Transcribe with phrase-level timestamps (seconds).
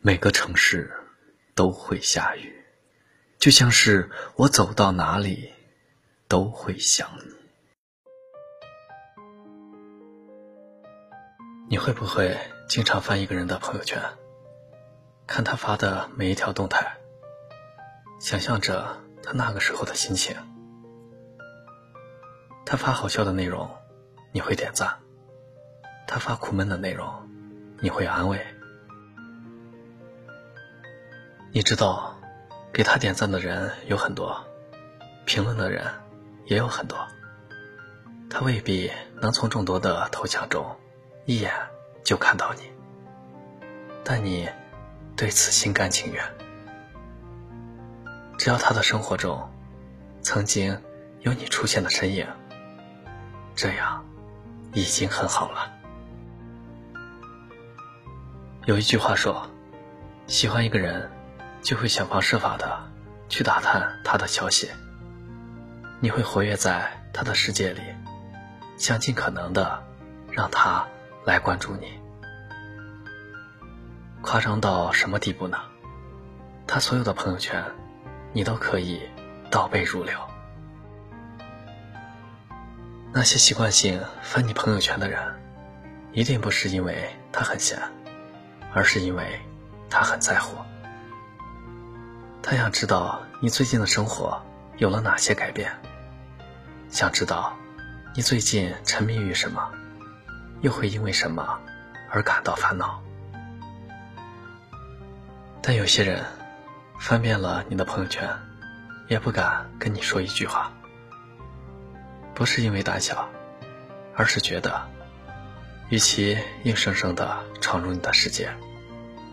[0.00, 0.92] 每个城市
[1.56, 2.64] 都会下雨，
[3.38, 5.52] 就像是我走到哪里
[6.28, 7.34] 都会想你。
[11.68, 12.38] 你会不会
[12.68, 14.00] 经常翻一个人的朋友圈，
[15.26, 16.96] 看他发的每一条动态，
[18.20, 20.36] 想象着他那个时候的心情？
[22.64, 23.68] 他发好笑的内容，
[24.32, 25.00] 你会点赞；
[26.06, 27.28] 他发苦闷的内容，
[27.80, 28.46] 你会安慰。
[31.58, 32.14] 你知道，
[32.72, 34.46] 给他点赞的人有很多，
[35.24, 35.84] 评论的人
[36.46, 36.96] 也有很多。
[38.30, 38.88] 他未必
[39.20, 40.64] 能从众多的头像中
[41.24, 41.52] 一眼
[42.04, 42.62] 就看到你，
[44.04, 44.48] 但你
[45.16, 46.24] 对此心甘情愿。
[48.38, 49.50] 只要他的生活中
[50.22, 50.80] 曾经
[51.22, 52.24] 有你出现的身影。
[53.56, 54.04] 这样，
[54.74, 55.72] 已经很好了。
[58.66, 59.50] 有一句话说
[60.28, 61.10] ：“喜欢一个人，
[61.62, 62.90] 就会想方设法的
[63.28, 64.70] 去打探他的消息。
[66.00, 67.82] 你会活跃在他的世界里，
[68.76, 69.82] 想尽可能的
[70.30, 70.86] 让他
[71.24, 71.98] 来关注你。
[74.22, 75.58] 夸张到什么地步呢？
[76.66, 77.64] 他所有的朋友圈，
[78.32, 79.02] 你都可以
[79.50, 80.16] 倒背如流。”
[83.10, 85.20] 那些习惯性翻你朋友圈的人，
[86.12, 87.80] 一定不是因为他很闲，
[88.74, 89.40] 而是因为
[89.88, 90.58] 他很在乎。
[92.50, 94.42] 他想知道你最近的生活
[94.78, 95.70] 有了哪些改变，
[96.88, 97.54] 想知道
[98.14, 99.70] 你最近沉迷于什么，
[100.62, 101.60] 又会因为什么
[102.08, 103.02] 而感到烦恼。
[105.60, 106.24] 但有些人
[106.98, 108.26] 翻遍了你的朋友圈，
[109.08, 110.72] 也不敢跟你说一句话。
[112.34, 113.28] 不是因为胆小，
[114.16, 114.88] 而是觉得，
[115.90, 118.50] 与其硬生生的闯入你的世界，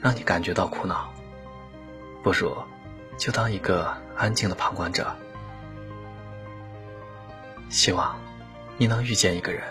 [0.00, 1.12] 让你感觉到苦恼，
[2.22, 2.56] 不如
[3.20, 5.14] 就当一个安静的旁观者。
[7.68, 8.18] 希望
[8.78, 9.62] 你能遇见一个人，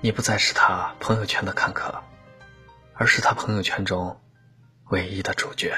[0.00, 2.02] 你不再是他朋友圈的看客，
[2.94, 4.18] 而是他朋友圈中
[4.86, 5.76] 唯一的主角。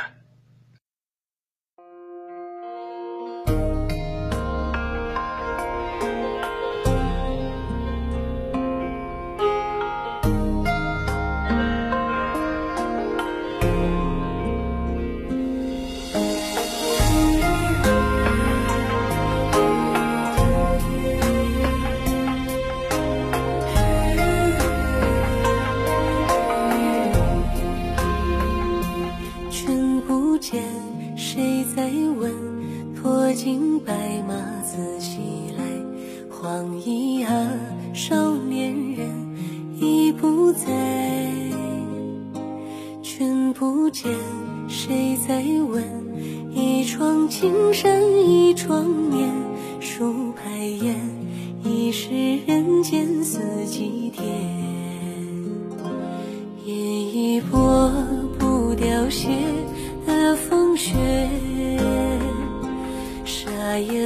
[33.42, 35.16] 惊白马自西
[35.56, 35.64] 来
[36.28, 37.50] 黄衣啊，
[37.94, 39.08] 少年人
[39.80, 40.66] 已不在，
[43.02, 44.12] 君不见
[44.68, 45.82] 谁在问？
[46.52, 49.26] 一窗青山一窗眠，
[49.80, 50.94] 数排烟，
[51.64, 52.10] 已是
[52.46, 54.22] 人间四季天。
[56.66, 57.90] 依依薄
[58.38, 59.30] 不凋谢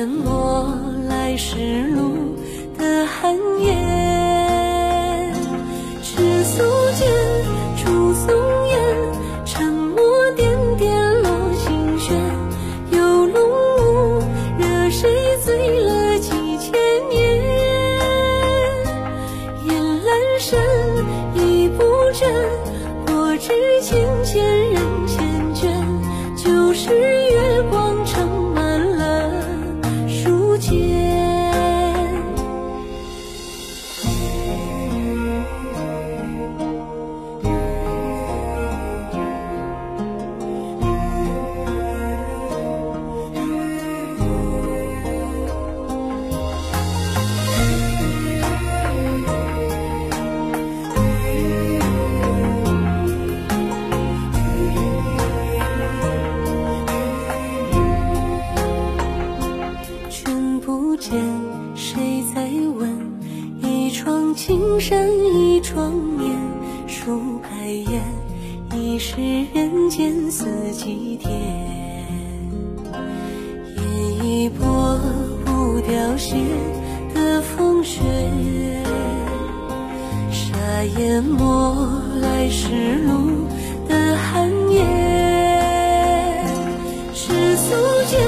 [0.04, 0.78] 等我
[1.08, 1.93] 来世。
[61.04, 61.22] 间，
[61.74, 62.48] 谁在
[62.78, 62.88] 问？
[63.60, 66.34] 一窗青山一窗眠，
[66.86, 68.00] 数排烟，
[68.74, 69.20] 已是
[69.52, 71.30] 人间四季天。
[73.76, 74.98] 烟一波
[75.44, 76.36] 不凋谢
[77.14, 78.00] 的风雪，
[80.30, 80.56] 沙
[80.98, 81.86] 淹没
[82.22, 83.44] 来时路
[83.86, 84.82] 的寒夜。
[87.12, 87.74] 世俗
[88.08, 88.18] 间，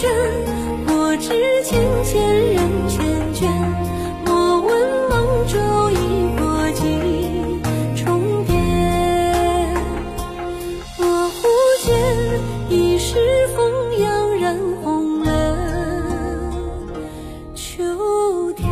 [0.00, 0.08] 枕，
[0.86, 1.28] 我知
[1.64, 2.14] 千千
[2.52, 3.02] 人缱
[3.34, 3.50] 绻。
[4.24, 4.70] 莫问
[5.10, 5.16] 梦
[5.48, 5.58] 昼
[5.90, 5.94] 已
[6.38, 6.80] 过几
[8.00, 8.54] 重变，
[10.98, 11.48] 我忽
[11.82, 11.88] 见
[12.70, 15.26] 一世风扬染红了
[17.56, 18.64] 秋天。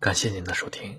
[0.00, 0.98] 感谢您的收听。